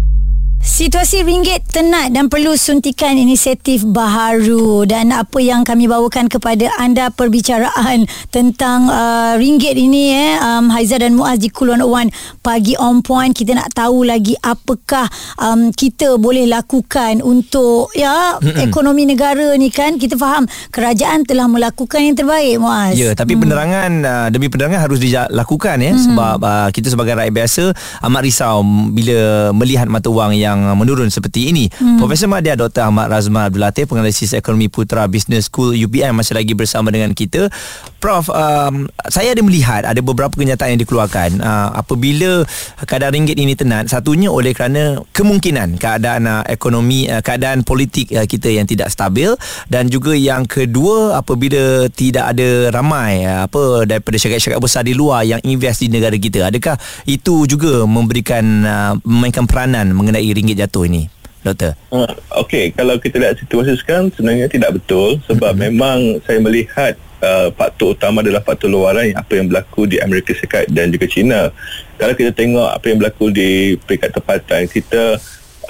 Situasi 0.65 1.21
ringgit 1.21 1.62
tenat 1.69 2.09
dan 2.09 2.25
perlu 2.25 2.57
suntikan 2.57 3.13
inisiatif 3.13 3.85
baharu 3.85 4.81
dan 4.89 5.13
apa 5.13 5.38
yang 5.38 5.62
kami 5.62 5.85
bawakan 5.85 6.25
kepada 6.25 6.73
anda 6.81 7.13
perbicaraan 7.13 8.09
tentang 8.33 8.89
uh, 8.89 9.38
ringgit 9.38 9.77
ini 9.77 10.09
eh 10.09 10.41
um, 10.41 10.73
Haiza 10.73 10.97
dan 10.97 11.13
Muaz 11.13 11.38
di 11.38 11.53
Kulon 11.53 11.85
Wan 11.85 12.09
pagi 12.41 12.73
on 12.81 13.06
point 13.06 13.29
kita 13.29 13.53
nak 13.53 13.77
tahu 13.77 14.09
lagi 14.09 14.33
apakah 14.41 15.06
um, 15.38 15.69
kita 15.69 16.17
boleh 16.17 16.50
lakukan 16.50 17.21
untuk 17.21 17.94
ya 17.94 18.41
Mm-mm. 18.41 18.65
ekonomi 18.65 19.06
negara 19.06 19.53
ni 19.61 19.69
kan 19.69 20.01
kita 20.01 20.18
faham 20.18 20.50
kerajaan 20.73 21.29
telah 21.29 21.45
melakukan 21.45 22.01
yang 22.01 22.18
terbaik 22.18 22.57
Muaz. 22.57 22.97
Ya 22.97 23.13
tapi 23.13 23.38
hmm. 23.38 23.41
penerangan 23.45 23.91
uh, 24.01 24.27
demi 24.33 24.50
penerangan 24.50 24.81
harus 24.81 24.97
dilakukan 24.97 25.77
ya 25.77 25.94
hmm. 25.94 26.03
sebab 26.09 26.38
uh, 26.41 26.69
kita 26.73 26.89
sebagai 26.89 27.13
rakyat 27.21 27.33
biasa 27.38 27.63
amat 28.09 28.21
risau 28.25 28.65
bila 28.89 29.53
melihat 29.53 29.85
mata 29.85 30.09
wang 30.09 30.33
yang 30.33 30.55
yang 30.63 30.78
menurun 30.80 31.12
seperti 31.12 31.52
ini. 31.52 31.66
Hmm. 31.75 32.00
Profesor 32.00 32.31
Madya 32.31 32.56
Dr. 32.56 32.88
Ahmad 32.88 33.12
Razman 33.12 33.52
Abdul 33.52 33.63
Latif 33.63 33.92
penganalisis 33.92 34.31
ekonomi 34.31 34.72
Putra 34.72 35.10
Business 35.10 35.52
School 35.52 35.75
UBM 35.75 36.16
masih 36.16 36.38
lagi 36.38 36.54
bersama 36.56 36.94
dengan 36.94 37.12
kita. 37.12 37.52
Prof, 37.98 38.30
um, 38.30 38.86
saya 39.10 39.34
ada 39.34 39.42
melihat 39.42 39.81
ada 39.81 39.98
beberapa 39.98 40.38
kenyataan 40.38 40.78
yang 40.78 40.81
dikeluarkan 40.86 41.42
uh, 41.42 41.74
apabila 41.81 42.46
kadar 42.86 43.10
ringgit 43.10 43.42
ini 43.42 43.57
tenat. 43.57 43.90
Satunya 43.90 44.30
oleh 44.30 44.54
kerana 44.54 45.02
kemungkinan 45.10 45.81
keadaan 45.81 46.30
uh, 46.30 46.46
ekonomi 46.46 47.10
uh, 47.10 47.25
keadaan 47.25 47.66
politik 47.66 48.13
uh, 48.13 48.30
kita 48.30 48.54
yang 48.54 48.69
tidak 48.69 48.94
stabil 48.94 49.34
dan 49.74 49.90
juga 49.90 50.13
yang 50.13 50.46
kedua 50.46 51.18
apabila 51.18 51.90
tidak 51.90 52.38
ada 52.38 52.69
ramai 52.69 53.25
uh, 53.25 53.50
apa 53.50 53.90
daripada 53.90 54.22
syarikat-syarikat 54.22 54.62
besar 54.62 54.86
di 54.86 54.94
luar 54.94 55.25
yang 55.25 55.42
invest 55.42 55.81
di 55.81 55.90
negara 55.90 56.13
kita. 56.13 56.54
Adakah 56.54 56.78
itu 57.10 57.50
juga 57.50 57.90
memberikan 57.90 58.46
uh, 58.62 58.94
memainkan 59.02 59.50
peranan 59.50 59.98
mengenai 59.98 60.30
ringgit 60.30 60.44
ringgit 60.45 60.62
jatuh 60.62 60.86
ini 60.86 61.09
doktor? 61.42 61.74
Uh, 61.89 62.06
okey 62.45 62.69
kalau 62.77 63.01
kita 63.01 63.18
lihat 63.18 63.42
situasi 63.42 63.74
sekarang 63.81 64.13
sebenarnya 64.13 64.45
tidak 64.45 64.77
betul 64.77 65.18
sebab 65.25 65.57
mm-hmm. 65.57 65.65
memang 65.74 65.97
saya 66.21 66.38
melihat 66.38 66.94
uh, 67.25 67.50
faktor 67.57 67.97
utama 67.97 68.21
adalah 68.21 68.45
faktor 68.45 68.69
luaran 68.69 69.09
apa 69.18 69.33
yang 69.33 69.50
berlaku 69.50 69.89
di 69.89 69.97
Amerika 69.97 70.38
Syarikat 70.38 70.69
dan 70.69 70.94
juga 70.94 71.09
China. 71.09 71.50
Kalau 71.97 72.13
kita 72.13 72.30
tengok 72.30 72.69
apa 72.69 72.86
yang 72.86 72.97
berlaku 73.01 73.33
di 73.33 73.74
peringkat 73.81 74.21
tempatan 74.21 74.62
kita 74.69 75.18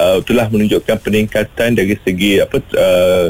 uh, 0.00 0.18
telah 0.24 0.46
menunjukkan 0.52 0.96
peningkatan 1.00 1.72
dari 1.72 1.96
segi 2.04 2.44
apa 2.44 2.56
uh, 2.76 3.28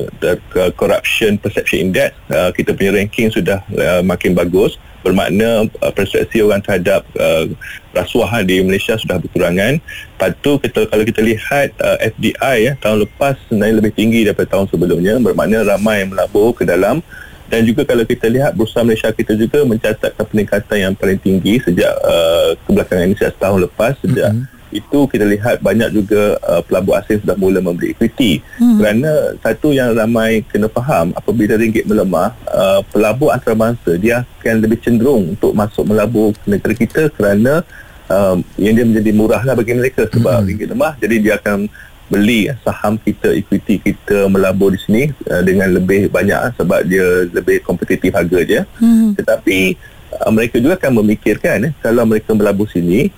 corruption 0.74 1.38
perception 1.38 1.90
index. 1.90 2.10
Uh, 2.26 2.50
kita 2.50 2.74
punya 2.74 2.94
ranking 2.94 3.30
sudah 3.30 3.62
uh, 3.74 4.02
makin 4.02 4.34
bagus 4.34 4.78
bermakna 5.06 5.70
uh, 5.70 5.92
persepsi 5.94 6.42
orang 6.42 6.58
terhadap 6.58 7.06
uh, 7.14 7.46
rasuah 7.94 8.42
di 8.42 8.60
Malaysia 8.66 8.98
sudah 8.98 9.22
berkurangan. 9.22 9.78
Lepas 9.78 10.32
tu 10.42 10.58
kita, 10.58 10.90
kalau 10.90 11.04
kita 11.06 11.20
lihat 11.22 11.70
uh, 11.78 11.96
FDI 12.02 12.56
ya, 12.66 12.72
tahun 12.82 13.06
lepas 13.06 13.38
sebenarnya 13.46 13.74
lebih 13.78 13.92
tinggi 13.94 14.26
daripada 14.26 14.58
tahun 14.58 14.66
sebelumnya 14.66 15.22
bermakna 15.22 15.62
ramai 15.62 16.02
yang 16.02 16.10
melabur 16.10 16.50
ke 16.52 16.66
dalam 16.66 16.98
dan 17.46 17.62
juga 17.62 17.86
kalau 17.86 18.02
kita 18.02 18.26
lihat 18.26 18.58
Bursa 18.58 18.82
Malaysia 18.82 19.06
kita 19.14 19.38
juga 19.38 19.62
mencatatkan 19.62 20.26
peningkatan 20.26 20.78
yang 20.82 20.92
paling 20.98 21.22
tinggi 21.22 21.62
sejak 21.62 21.94
uh, 22.02 22.58
kebelakangan 22.66 23.06
ini 23.06 23.14
sejak 23.14 23.38
tahun 23.38 23.70
lepas 23.70 23.94
sejak 24.02 24.34
mm-hmm 24.34 24.55
itu 24.74 25.06
kita 25.06 25.22
lihat 25.22 25.62
banyak 25.62 25.94
juga 25.94 26.36
uh, 26.42 26.62
pelabur 26.64 26.98
asing 26.98 27.22
sudah 27.22 27.38
mula 27.38 27.62
membeli 27.62 27.94
equity 27.94 28.42
hmm. 28.58 28.78
kerana 28.82 29.10
satu 29.38 29.70
yang 29.70 29.94
ramai 29.94 30.42
kena 30.50 30.66
faham 30.66 31.14
apabila 31.14 31.54
ringgit 31.54 31.86
melemah 31.86 32.34
uh, 32.50 32.82
pelabur 32.90 33.30
antarabangsa 33.30 33.94
dia 33.96 34.26
akan 34.42 34.62
lebih 34.62 34.78
cenderung 34.82 35.38
untuk 35.38 35.54
masuk 35.54 35.86
melabur 35.86 36.34
ke 36.34 36.46
negara 36.50 36.74
kita 36.74 37.02
kerana 37.14 37.62
um, 38.10 38.42
yang 38.58 38.74
dia 38.74 38.84
menjadi 38.86 39.10
murah 39.14 39.42
lah 39.46 39.54
bagi 39.54 39.74
mereka 39.78 40.10
sebab 40.10 40.42
hmm. 40.42 40.46
ringgit 40.50 40.68
lemah 40.74 40.92
jadi 40.98 41.16
dia 41.22 41.34
akan 41.38 41.70
beli 42.06 42.46
saham 42.62 42.94
kita 43.02 43.34
equity 43.34 43.82
kita 43.82 44.30
melabur 44.30 44.70
di 44.70 44.78
sini 44.78 45.02
uh, 45.26 45.42
dengan 45.42 45.74
lebih 45.74 46.10
banyak 46.10 46.54
sebab 46.54 46.86
dia 46.86 47.26
lebih 47.30 47.62
kompetitif 47.66 48.14
harga 48.14 48.38
dia 48.46 48.62
hmm. 48.78 49.18
tetapi 49.18 49.74
uh, 50.22 50.30
mereka 50.30 50.62
juga 50.62 50.78
akan 50.78 51.02
memikirkan 51.02 51.70
eh, 51.70 51.72
kalau 51.82 52.06
mereka 52.06 52.30
melabur 52.34 52.70
sini 52.70 53.10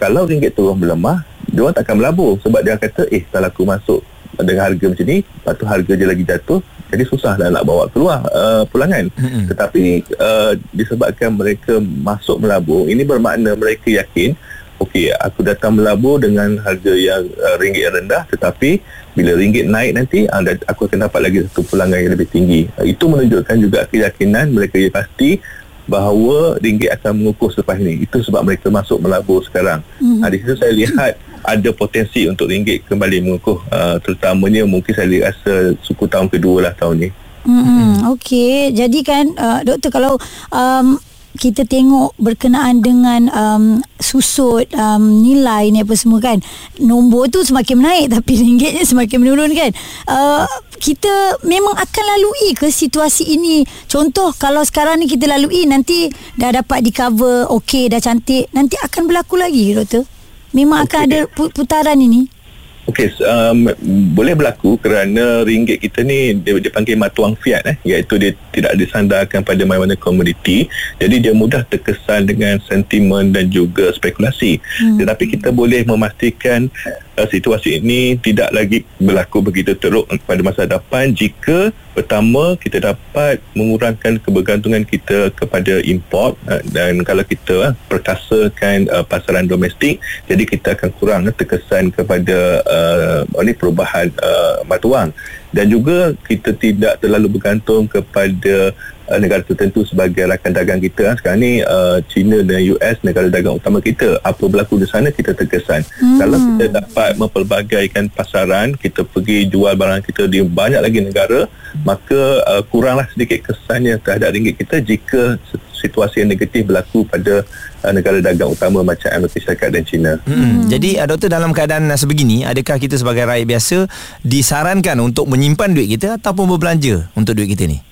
kalau 0.00 0.24
ringgit 0.24 0.56
turun 0.56 0.80
melemah 0.80 1.22
dia 1.44 1.60
orang 1.60 1.76
takkan 1.76 2.00
melabur 2.00 2.40
sebab 2.40 2.64
dia 2.64 2.80
kata 2.80 3.04
eh 3.12 3.22
kalau 3.28 3.52
aku 3.52 3.62
masuk 3.68 4.00
dengan 4.40 4.72
harga 4.72 4.86
macam 4.88 5.04
ni 5.04 5.18
lepas 5.20 5.54
tu 5.60 5.64
harga 5.68 5.92
dia 5.92 6.08
lagi 6.08 6.24
jatuh 6.24 6.60
jadi 6.90 7.04
susah 7.06 7.38
lah 7.38 7.54
nak 7.54 7.62
bawa 7.62 7.86
keluar 7.92 8.24
uh, 8.34 8.66
pulangan. 8.66 9.06
Mm-hmm. 9.14 9.44
tetapi 9.52 9.82
uh, 10.18 10.52
disebabkan 10.74 11.30
mereka 11.36 11.78
masuk 11.78 12.40
melabur 12.40 12.88
ini 12.88 13.04
bermakna 13.04 13.52
mereka 13.54 13.92
yakin 13.92 14.32
okey 14.80 15.12
aku 15.20 15.44
datang 15.44 15.76
melabur 15.76 16.16
dengan 16.16 16.56
harga 16.64 16.92
yang 16.96 17.28
uh, 17.36 17.54
ringgit 17.60 17.84
yang 17.84 17.94
rendah 18.00 18.24
tetapi 18.32 18.80
bila 19.12 19.36
ringgit 19.36 19.68
naik 19.68 19.92
nanti 19.92 20.24
uh, 20.24 20.42
aku 20.64 20.88
akan 20.88 21.10
dapat 21.10 21.20
lagi 21.28 21.38
satu 21.50 21.66
pulangan 21.66 21.98
yang 21.98 22.14
lebih 22.14 22.30
tinggi. 22.30 22.70
Uh, 22.78 22.86
itu 22.86 23.04
menunjukkan 23.04 23.56
juga 23.60 23.84
keyakinan 23.90 24.54
mereka 24.54 24.80
yang 24.80 24.94
pasti 24.94 25.42
bahawa 25.90 26.62
ringgit 26.62 26.94
akan 26.94 27.18
mengukuh 27.18 27.50
selepas 27.50 27.74
ini. 27.82 28.06
Itu 28.06 28.22
sebab 28.22 28.46
mereka 28.46 28.70
masuk 28.70 29.02
melabur 29.02 29.42
sekarang. 29.42 29.82
Mm-hmm. 29.98 30.22
Ha, 30.22 30.30
di 30.30 30.36
situ 30.38 30.54
saya 30.54 30.72
lihat 30.72 31.12
ada 31.42 31.70
potensi 31.74 32.30
untuk 32.30 32.46
ringgit 32.46 32.86
kembali 32.86 33.26
mengukuh. 33.26 33.58
Uh, 33.66 33.96
terutamanya 33.98 34.62
mungkin 34.62 34.94
saya 34.94 35.10
rasa 35.10 35.74
suku 35.82 36.06
tahun 36.06 36.30
kedua 36.30 36.70
lah 36.70 36.74
tahun 36.78 37.08
ni. 37.08 37.10
Hmm, 37.40 38.04
Okey, 38.12 38.76
jadi 38.76 39.00
kan 39.00 39.32
uh, 39.32 39.64
doktor 39.64 39.88
kalau 39.88 40.20
um, 40.52 41.00
kita 41.38 41.62
tengok 41.62 42.18
berkenaan 42.18 42.82
dengan 42.82 43.30
um, 43.30 43.64
susut 44.02 44.66
um, 44.74 45.22
nilai 45.22 45.70
ni 45.70 45.86
apa 45.86 45.94
semua 45.94 46.18
kan 46.18 46.42
nombor 46.82 47.30
tu 47.30 47.46
semakin 47.46 47.78
menaik 47.78 48.06
tapi 48.18 48.32
ringgitnya 48.40 48.82
semakin 48.82 49.18
menurun 49.22 49.52
kan. 49.54 49.70
Uh, 50.10 50.48
kita 50.80 51.38
memang 51.44 51.76
akan 51.76 52.04
lalui 52.16 52.56
ke 52.56 52.72
situasi 52.72 53.36
ini? 53.36 53.62
Contoh 53.86 54.32
kalau 54.34 54.64
sekarang 54.64 54.98
ni 54.98 55.06
kita 55.06 55.28
lalui 55.28 55.68
nanti 55.68 56.08
dah 56.40 56.50
dapat 56.50 56.82
di 56.82 56.90
cover 56.90 57.46
okey 57.60 57.92
dah 57.92 58.00
cantik 58.00 58.48
nanti 58.56 58.80
akan 58.80 59.06
berlaku 59.06 59.38
lagi 59.38 59.76
doktor? 59.76 60.08
Memang 60.50 60.82
okay. 60.82 60.88
akan 60.90 61.00
ada 61.06 61.20
putaran 61.30 62.00
ini 62.00 62.39
Okey, 62.88 63.12
um, 63.22 63.68
boleh 64.16 64.32
berlaku 64.32 64.80
kerana 64.80 65.44
ringgit 65.44 65.84
kita 65.84 66.00
ni 66.00 66.32
dia 66.32 66.56
dipanggil 66.56 66.96
matuang 66.96 67.36
fiat 67.36 67.62
eh 67.68 67.76
iaitu 67.84 68.16
dia 68.16 68.32
tidak 68.56 68.72
disandarkan 68.80 69.44
pada 69.44 69.62
mana-mana 69.68 69.94
komoditi. 70.00 70.64
Jadi 70.96 71.28
dia 71.28 71.36
mudah 71.36 71.60
terkesan 71.68 72.24
dengan 72.24 72.56
sentimen 72.64 73.36
dan 73.36 73.52
juga 73.52 73.92
spekulasi. 73.92 74.58
Hmm. 74.80 74.96
Tetapi 74.96 75.24
kita 75.38 75.52
boleh 75.52 75.84
memastikan 75.84 76.72
uh, 77.20 77.28
situasi 77.28 77.76
ini 77.76 78.16
tidak 78.16 78.48
lagi 78.56 78.88
berlaku 78.96 79.44
begitu 79.44 79.76
teruk 79.76 80.08
pada 80.24 80.40
masa 80.40 80.64
depan 80.64 81.12
jika 81.12 81.68
pertama 81.92 82.56
kita 82.56 82.80
dapat 82.80 83.44
mengurangkan 83.52 84.16
kebergantungan 84.24 84.88
kita 84.88 85.28
kepada 85.36 85.84
import 85.84 86.40
uh, 86.48 86.64
dan 86.72 87.04
kalau 87.04 87.20
kita 87.20 87.70
uh, 87.70 87.72
perkasakan 87.92 88.88
uh, 88.88 89.04
pasaran 89.04 89.44
domestik 89.44 90.00
jadi 90.24 90.42
kita 90.48 90.68
akan 90.80 90.90
kurang 90.96 91.20
uh, 91.28 91.34
terkesan 91.34 91.92
kepada 91.92 92.64
uh, 92.64 93.20
ini 93.44 93.52
perubahan 93.52 94.08
uh, 94.24 94.64
mata 94.64 94.88
wang 94.88 95.10
dan 95.52 95.66
juga 95.68 96.14
kita 96.24 96.56
tidak 96.56 97.02
terlalu 97.02 97.36
bergantung 97.36 97.90
kepada 97.90 98.72
uh, 99.10 99.18
negara 99.18 99.42
tertentu 99.42 99.82
sebagai 99.82 100.22
rakan 100.30 100.52
dagang 100.54 100.80
kita 100.80 101.18
sekarang 101.18 101.42
ni 101.42 101.52
uh, 101.66 101.98
China 102.06 102.40
dan 102.46 102.62
US 102.78 102.96
negara 103.02 103.26
dagang 103.26 103.58
utama 103.58 103.82
kita 103.82 104.22
apa 104.22 104.44
berlaku 104.46 104.78
di 104.78 104.86
sana 104.86 105.10
kita 105.10 105.34
terkesan 105.34 105.82
hmm. 105.82 106.18
kalau 106.22 106.38
kita 106.38 106.64
dapat 106.80 107.10
mempelbagaikan 107.18 108.06
pasaran 108.14 108.78
kita 108.78 109.02
pergi 109.02 109.50
jual 109.50 109.74
barang 109.74 110.06
kita 110.06 110.30
di 110.30 110.40
banyak 110.46 110.80
lagi 110.80 111.00
negara 111.02 111.50
maka 111.82 112.40
uh, 112.46 112.62
kuranglah 112.70 113.10
sedikit 113.10 113.50
kesannya 113.50 113.98
terhadap 113.98 114.30
ringgit 114.30 114.54
kita 114.62 114.78
jika 114.78 115.36
situasi 115.80 116.22
yang 116.22 116.30
negatif 116.36 116.68
berlaku 116.68 117.08
pada 117.08 117.42
uh, 117.82 117.92
negara 117.96 118.20
dagang 118.20 118.52
utama 118.52 118.84
macam 118.84 119.08
Amerika 119.08 119.40
Syarikat 119.40 119.68
dan 119.72 119.82
China. 119.88 120.12
Hmm. 120.28 120.36
Hmm. 120.36 120.68
Jadi 120.68 121.00
uh, 121.00 121.06
doktor 121.08 121.32
dalam 121.32 121.56
keadaan 121.56 121.88
uh, 121.88 121.96
sebegini 121.96 122.44
adakah 122.44 122.76
kita 122.76 123.00
sebagai 123.00 123.24
rakyat 123.24 123.46
biasa 123.48 123.76
disarankan 124.20 125.00
untuk 125.00 125.24
menyimpan 125.26 125.72
duit 125.72 125.88
kita 125.88 126.20
ataupun 126.20 126.44
berbelanja 126.52 127.08
untuk 127.16 127.32
duit 127.32 127.48
kita 127.56 127.64
ni? 127.64 127.89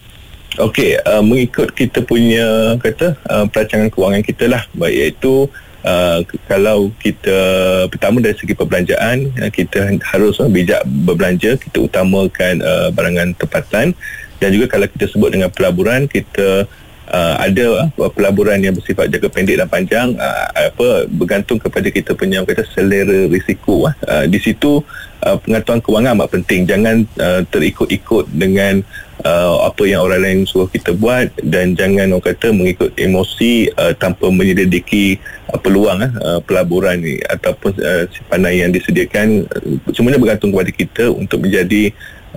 Okey, 0.58 0.98
uh, 1.06 1.22
mengikut 1.22 1.70
kita 1.70 2.02
punya 2.02 2.74
kata 2.82 3.14
uh, 3.30 3.46
perancangan 3.46 3.94
kewangan 3.94 4.22
kita 4.26 4.50
lah. 4.50 4.62
Iaitu 4.82 5.46
Uh, 5.78 6.26
kalau 6.50 6.90
kita 6.98 7.38
pertama 7.86 8.18
dari 8.18 8.34
segi 8.34 8.50
perbelanjaan 8.50 9.30
uh, 9.38 9.46
kita 9.46 9.94
harus 10.10 10.42
uh, 10.42 10.50
bijak 10.50 10.82
berbelanja 11.06 11.54
kita 11.54 11.86
utamakan 11.86 12.58
uh, 12.58 12.90
barangan 12.90 13.30
tempatan. 13.38 13.94
Dan 14.42 14.48
juga 14.58 14.74
kalau 14.74 14.90
kita 14.90 15.06
sebut 15.06 15.38
dengan 15.38 15.54
pelaburan 15.54 16.10
kita 16.10 16.66
uh, 17.14 17.34
ada 17.38 17.94
uh, 17.94 18.10
pelaburan 18.10 18.58
yang 18.58 18.74
bersifat 18.74 19.06
jangka 19.06 19.30
pendek 19.30 19.54
dan 19.54 19.70
panjang 19.70 20.08
uh, 20.18 20.50
apa 20.50 21.06
bergantung 21.06 21.62
kepada 21.62 21.88
kita 21.94 22.10
punya 22.18 22.42
kata 22.42 22.66
selera 22.74 23.30
risiko 23.30 23.86
uh, 23.86 24.26
di 24.26 24.42
situ 24.42 24.82
uh, 25.22 25.36
pengetahuan 25.38 25.78
kewangan 25.78 26.12
amat 26.18 26.42
penting. 26.42 26.66
Jangan 26.66 27.06
uh, 27.22 27.46
terikut-ikut 27.46 28.34
dengan 28.34 28.82
uh, 29.24 29.66
apa 29.66 29.82
yang 29.88 30.04
orang 30.04 30.22
lain 30.22 30.38
suruh 30.46 30.68
kita 30.70 30.94
buat 30.94 31.32
dan 31.42 31.74
jangan 31.74 32.14
orang 32.14 32.26
kata 32.34 32.54
mengikut 32.54 32.90
emosi 32.94 33.72
uh, 33.74 33.94
tanpa 33.96 34.30
menyelidiki 34.30 35.18
uh, 35.50 35.58
peluang 35.58 36.04
uh, 36.04 36.40
pelaburan 36.44 37.02
ni 37.02 37.18
ataupun 37.26 37.72
uh, 37.80 38.04
simpanan 38.12 38.54
yang 38.54 38.70
disediakan. 38.70 39.48
Uh, 39.48 39.78
semuanya 39.94 40.20
bergantung 40.20 40.54
kepada 40.54 40.70
kita 40.70 41.04
untuk 41.10 41.42
menjadi 41.42 41.90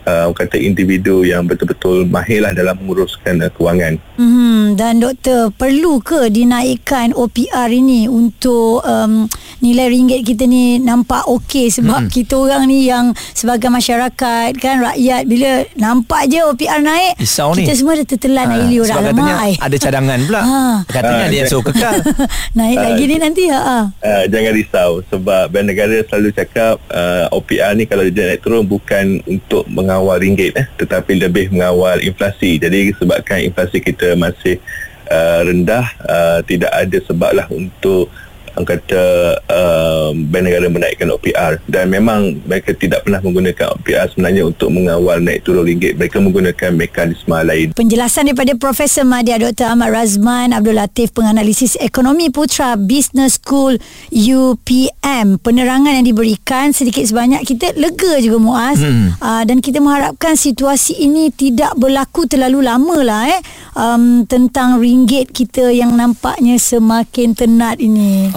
uh, 0.05 0.29
kata 0.33 0.57
individu 0.57 1.23
yang 1.23 1.45
betul-betul 1.45 2.05
mahirlah 2.09 2.51
dalam 2.51 2.77
menguruskan 2.81 3.41
uh, 3.45 3.51
kewangan. 3.53 3.97
Hmm, 4.17 4.77
dan 4.77 5.01
doktor 5.01 5.49
perlu 5.53 6.01
ke 6.01 6.29
dinaikkan 6.29 7.13
OPR 7.13 7.69
ini 7.71 8.05
untuk 8.05 8.83
um, 8.85 9.25
nilai 9.61 9.87
ringgit 9.89 10.21
kita 10.25 10.49
ni 10.49 10.81
nampak 10.81 11.25
okey 11.29 11.69
sebab 11.69 12.07
hmm. 12.07 12.11
kita 12.11 12.33
orang 12.37 12.65
ni 12.65 12.89
yang 12.89 13.13
sebagai 13.33 13.69
masyarakat 13.69 14.57
kan 14.57 14.81
rakyat 14.81 15.23
bila 15.29 15.65
nampak 15.77 16.27
je 16.27 16.41
OPR 16.41 16.81
naik 16.81 17.13
Risau 17.21 17.53
kita 17.53 17.71
ni. 17.73 17.77
semua 17.77 17.93
dah 17.97 18.07
tertelan 18.07 18.47
ha, 18.49 18.53
air 18.57 18.67
liur 18.67 18.85
dah 18.85 18.99
lama 19.01 19.53
ada 19.57 19.75
cadangan 19.77 20.19
pula. 20.27 20.41
Ha. 20.51 20.83
Katanya 20.83 21.25
ha, 21.29 21.31
dia 21.31 21.43
suruh 21.47 21.63
kekal. 21.63 22.01
naik 22.59 22.75
ha, 22.75 22.83
lagi 22.91 23.03
ni 23.07 23.15
nanti 23.21 23.43
ha. 23.47 23.59
ha. 23.61 23.79
Uh, 24.03 24.23
jangan 24.27 24.51
risau 24.51 24.91
sebab 25.07 25.53
Negara 25.61 26.01
selalu 26.09 26.33
cakap 26.33 26.81
uh, 26.89 27.29
OPR 27.31 27.77
ni 27.77 27.85
kalau 27.85 28.03
dia 28.09 28.33
naik 28.33 28.41
turun 28.41 28.65
bukan 28.65 29.21
untuk 29.29 29.63
mengawal 29.81 30.21
ringgit 30.21 30.53
eh 30.53 30.67
tetapi 30.77 31.17
lebih 31.17 31.49
mengawal 31.49 31.97
inflasi. 31.99 32.61
Jadi 32.61 32.93
sebabkan 32.95 33.41
inflasi 33.41 33.81
kita 33.81 34.13
masih 34.13 34.61
uh, 35.09 35.41
rendah 35.41 35.85
uh, 36.05 36.39
tidak 36.45 36.71
ada 36.71 36.97
sebablah 37.03 37.49
untuk 37.49 38.07
orang 38.55 38.67
kata 38.67 39.03
uh, 39.47 40.09
bank 40.15 40.43
negara 40.47 40.67
menaikkan 40.67 41.07
OPR 41.11 41.63
dan 41.67 41.87
memang 41.87 42.41
mereka 42.43 42.75
tidak 42.75 43.07
pernah 43.07 43.23
menggunakan 43.23 43.77
OPR 43.79 44.05
sebenarnya 44.11 44.43
untuk 44.47 44.69
mengawal 44.73 45.23
naik 45.23 45.47
turun 45.47 45.67
ringgit. 45.67 45.95
Mereka 45.95 46.19
menggunakan 46.19 46.71
mekanisme 46.75 47.31
lain. 47.31 47.73
Penjelasan 47.73 48.31
daripada 48.31 48.53
Profesor 48.59 49.07
Madya 49.07 49.39
Dr. 49.39 49.71
Ahmad 49.71 49.95
Razman 49.95 50.51
Abdul 50.51 50.77
Latif 50.77 51.15
penganalisis 51.15 51.79
ekonomi 51.79 52.27
putra 52.29 52.75
Business 52.75 53.39
School 53.39 53.79
UPM 54.11 55.39
penerangan 55.39 55.97
yang 56.01 56.07
diberikan 56.07 56.75
sedikit 56.75 57.07
sebanyak 57.07 57.43
kita 57.47 57.73
lega 57.79 58.19
juga 58.19 58.37
Muaz. 58.41 58.79
Hmm. 58.81 59.15
uh, 59.21 59.43
dan 59.47 59.63
kita 59.63 59.79
mengharapkan 59.79 60.35
situasi 60.35 60.97
ini 60.99 61.31
tidak 61.31 61.75
berlaku 61.77 62.27
terlalu 62.27 62.65
lama 62.65 62.97
lah 63.01 63.21
eh. 63.29 63.41
Um, 63.71 64.27
tentang 64.27 64.83
ringgit 64.83 65.31
kita 65.31 65.71
yang 65.71 65.95
nampaknya 65.95 66.59
semakin 66.59 67.31
tenat 67.31 67.79
ini 67.79 68.31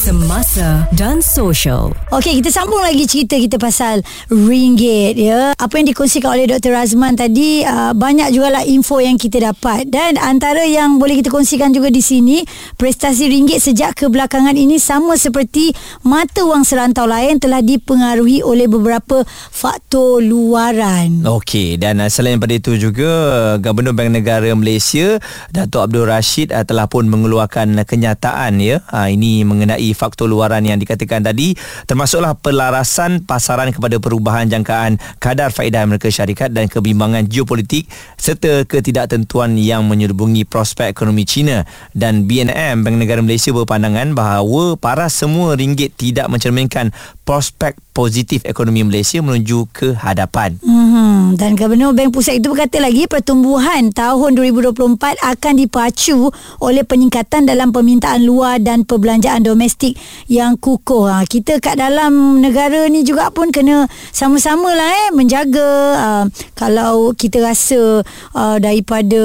Semasa 0.00 0.88
dan 0.96 1.20
Social. 1.20 1.92
Okey, 2.08 2.40
kita 2.40 2.48
sambung 2.48 2.80
lagi 2.80 3.04
cerita 3.04 3.36
kita 3.36 3.60
pasal 3.60 4.00
ringgit 4.32 5.12
ya. 5.12 5.52
Apa 5.52 5.76
yang 5.76 5.92
dikongsikan 5.92 6.40
oleh 6.40 6.48
Dr. 6.48 6.72
Razman 6.72 7.20
tadi 7.20 7.60
uh, 7.68 7.92
banyak 7.92 8.32
jugalah 8.32 8.64
info 8.64 8.96
yang 9.04 9.20
kita 9.20 9.52
dapat 9.52 9.92
dan 9.92 10.16
antara 10.16 10.64
yang 10.64 10.96
boleh 10.96 11.20
kita 11.20 11.28
kongsikan 11.28 11.76
juga 11.76 11.92
di 11.92 12.00
sini 12.00 12.40
prestasi 12.80 13.28
ringgit 13.28 13.60
sejak 13.60 13.92
kebelakangan 13.92 14.56
ini 14.56 14.80
sama 14.80 15.20
seperti 15.20 15.76
mata 16.00 16.48
wang 16.48 16.64
serantau 16.64 17.04
lain 17.04 17.36
telah 17.36 17.60
dipengaruhi 17.60 18.40
oleh 18.40 18.72
beberapa 18.72 19.20
faktor 19.52 20.24
luaran. 20.24 21.28
Okey, 21.28 21.76
dan 21.76 22.00
uh, 22.00 22.08
selain 22.08 22.40
daripada 22.40 22.56
itu 22.56 22.72
juga 22.80 23.10
Gubernur 23.60 23.92
Bank 23.92 24.16
Negara 24.16 24.48
Malaysia 24.56 25.20
Datuk 25.52 25.92
Abdul 25.92 26.08
Rashid 26.08 26.56
uh, 26.56 26.64
telah 26.64 26.88
pun 26.88 27.04
mengeluarkan 27.04 27.76
kenyataan 27.84 28.64
ya. 28.64 28.80
Uh, 28.88 29.12
ini 29.12 29.44
mengenai 29.44 29.89
faktor 29.96 30.30
luaran 30.30 30.62
yang 30.64 30.78
dikatakan 30.78 31.24
tadi 31.24 31.54
termasuklah 31.86 32.36
pelarasan 32.38 33.22
pasaran 33.24 33.70
kepada 33.74 33.96
perubahan 34.02 34.48
jangkaan 34.48 35.00
kadar 35.18 35.54
faedah 35.54 35.84
Amerika 35.86 36.08
Syarikat 36.08 36.52
dan 36.52 36.66
kebimbangan 36.68 37.26
geopolitik 37.26 37.88
serta 38.20 38.68
ketidaktentuan 38.68 39.56
yang 39.56 39.86
menyelubungi 39.88 40.44
prospek 40.44 40.92
ekonomi 40.92 41.24
China 41.24 41.64
dan 41.96 42.28
BNM 42.28 42.84
Bank 42.84 42.96
Negara 43.00 43.24
Malaysia 43.24 43.54
berpandangan 43.54 44.12
bahawa 44.12 44.76
para 44.76 45.08
semua 45.08 45.56
ringgit 45.56 45.96
tidak 45.96 46.28
mencerminkan 46.28 46.92
prospek 47.24 47.78
positif 47.96 48.42
ekonomi 48.42 48.82
Malaysia 48.84 49.22
menuju 49.22 49.70
ke 49.72 49.94
hadapan. 49.96 50.58
Hmm, 50.60 51.38
dan 51.38 51.56
Gubernur 51.56 51.96
Bank 51.96 52.12
Pusat 52.12 52.42
itu 52.42 52.46
berkata 52.52 52.78
lagi 52.82 53.08
pertumbuhan 53.08 53.94
tahun 53.94 54.36
2024 54.36 55.20
akan 55.20 55.54
dipacu 55.56 56.28
oleh 56.60 56.82
peningkatan 56.84 57.48
dalam 57.48 57.72
permintaan 57.72 58.20
luar 58.26 58.60
dan 58.60 58.84
perbelanjaan 58.84 59.40
domestik 59.40 59.79
yang 60.28 60.60
kukuh. 60.60 61.08
Ha, 61.08 61.24
kita 61.24 61.58
kat 61.58 61.80
dalam 61.80 62.38
negara 62.38 62.86
ni 62.92 63.02
juga 63.02 63.32
pun 63.32 63.48
kena 63.48 63.88
sama-sama 64.12 64.70
lah 64.76 64.90
eh 65.06 65.08
menjaga 65.16 65.68
uh, 65.96 66.24
kalau 66.54 67.16
kita 67.16 67.40
rasa 67.40 68.04
uh, 68.36 68.56
daripada 68.60 69.22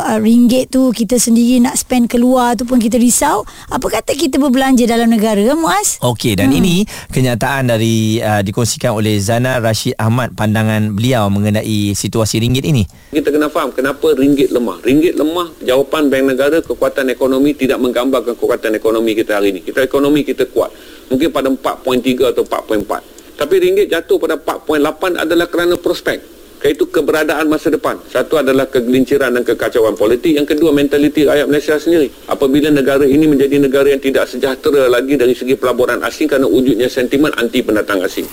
uh, 0.00 0.18
ringgit 0.18 0.72
tu 0.72 0.90
kita 0.90 1.20
sendiri 1.20 1.60
nak 1.60 1.76
spend 1.76 2.08
keluar 2.08 2.56
tu 2.56 2.64
pun 2.64 2.80
kita 2.80 2.96
risau. 2.96 3.44
Apa 3.68 4.00
kata 4.00 4.16
kita 4.16 4.40
berbelanja 4.40 4.88
dalam 4.88 5.12
negara, 5.12 5.42
Muaz? 5.52 6.00
Okey 6.00 6.38
dan 6.38 6.54
hmm. 6.54 6.58
ini 6.62 6.76
kenyataan 7.12 7.68
dari 7.68 8.22
uh, 8.22 8.40
dikongsikan 8.40 8.96
oleh 8.96 9.20
Zana 9.20 9.60
Rashid 9.60 9.98
Ahmad 10.00 10.32
pandangan 10.32 10.94
beliau 10.96 11.28
mengenai 11.28 11.92
situasi 11.92 12.40
ringgit 12.40 12.64
ini. 12.64 12.86
Kita 13.10 13.28
kena 13.28 13.50
faham 13.50 13.74
kenapa 13.74 14.14
ringgit 14.14 14.54
lemah. 14.54 14.78
Ringgit 14.80 15.18
lemah 15.18 15.52
jawapan 15.60 16.08
Bank 16.08 16.24
Negara 16.30 16.58
kekuatan 16.62 17.10
ekonomi 17.10 17.52
tidak 17.52 17.82
menggambarkan 17.82 18.38
kekuatan 18.38 18.78
ekonomi 18.78 19.18
kita 19.18 19.36
hari 19.36 19.52
ini. 19.56 19.60
Kita 19.60 19.89
ekonomi 19.90 20.22
kita 20.22 20.46
kuat. 20.46 20.70
Mungkin 21.10 21.34
pada 21.34 21.50
4.3 21.50 22.30
atau 22.30 22.46
4.4. 22.46 23.34
Tapi 23.34 23.54
ringgit 23.58 23.90
jatuh 23.90 24.22
pada 24.22 24.38
4.8 24.38 25.26
adalah 25.26 25.50
kerana 25.50 25.74
prospek 25.74 26.40
iaitu 26.60 26.86
keberadaan 26.92 27.48
masa 27.48 27.72
depan. 27.72 27.96
Satu 28.04 28.36
adalah 28.36 28.68
kegelinciran 28.68 29.32
dan 29.32 29.42
kekacauan 29.42 29.96
politik. 29.96 30.36
Yang 30.36 30.56
kedua, 30.56 30.70
mentaliti 30.76 31.24
rakyat 31.24 31.48
Malaysia 31.48 31.80
sendiri. 31.80 32.12
Apabila 32.28 32.68
negara 32.68 33.08
ini 33.08 33.24
menjadi 33.24 33.56
negara 33.56 33.88
yang 33.88 34.02
tidak 34.02 34.28
sejahtera 34.28 34.86
lagi 34.92 35.16
dari 35.16 35.32
segi 35.32 35.56
pelaburan 35.56 36.04
asing 36.04 36.28
kerana 36.28 36.46
wujudnya 36.46 36.92
sentimen 36.92 37.32
anti 37.40 37.64
pendatang 37.64 38.04
asing. 38.04 38.28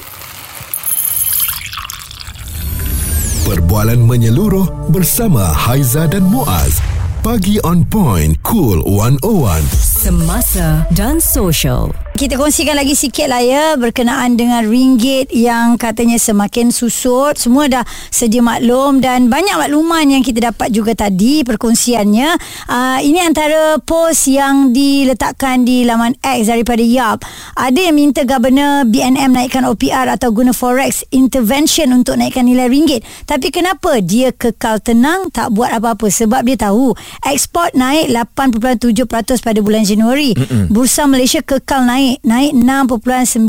Perbualan 3.47 4.03
menyeluruh 4.03 4.91
bersama 4.91 5.47
Haiza 5.55 6.03
dan 6.11 6.27
Muaz. 6.27 6.83
Pagi 7.23 7.59
on 7.63 7.87
point, 7.87 8.35
cool 8.43 8.83
101. 8.83 9.96
Semasa 10.07 10.87
dan 10.95 11.19
social. 11.19 11.91
Kita 12.17 12.33
kongsikan 12.33 12.73
lagi 12.73 12.97
sikit 12.97 13.29
lah 13.29 13.45
ya 13.45 13.77
berkenaan 13.77 14.41
dengan 14.41 14.65
ringgit 14.65 15.29
yang 15.29 15.77
katanya 15.77 16.17
semakin 16.17 16.73
susut. 16.73 17.37
Semua 17.37 17.69
dah 17.69 17.85
sedia 18.09 18.41
maklum 18.41 19.05
dan 19.05 19.29
banyak 19.29 19.53
makluman 19.53 20.01
yang 20.01 20.25
kita 20.25 20.49
dapat 20.49 20.73
juga 20.73 20.97
tadi 20.97 21.45
perkongsiannya. 21.45 22.29
Uh, 22.65 22.97
ini 23.05 23.21
antara 23.21 23.77
post 23.85 24.33
yang 24.33 24.73
diletakkan 24.73 25.61
di 25.61 25.85
laman 25.85 26.17
X 26.25 26.49
daripada 26.49 26.81
YAP. 26.81 27.21
Ada 27.53 27.93
yang 27.93 27.93
minta 27.93 28.25
Governor 28.25 28.89
BNM 28.89 29.37
naikkan 29.37 29.69
OPR 29.69 30.09
atau 30.09 30.33
guna 30.33 30.57
Forex 30.57 31.05
intervention 31.13 31.93
untuk 31.93 32.17
naikkan 32.17 32.49
nilai 32.49 32.65
ringgit. 32.65 33.05
Tapi 33.29 33.53
kenapa 33.53 34.01
dia 34.01 34.33
kekal 34.33 34.81
tenang 34.81 35.29
tak 35.29 35.53
buat 35.53 35.69
apa-apa? 35.69 36.09
Sebab 36.09 36.49
dia 36.49 36.57
tahu 36.65 36.97
ekspor 37.29 37.69
naik 37.77 38.09
8.7% 38.09 39.05
pada 39.37 39.59
bulan 39.61 39.85
Januari. 39.85 40.33
Mm-mm. 40.33 40.73
Bursa 40.73 41.05
Malaysia 41.05 41.45
kekal 41.45 41.85
naik 41.85 42.06
naik 42.07 42.23
naik 42.23 42.55
6.9%. 42.55 43.43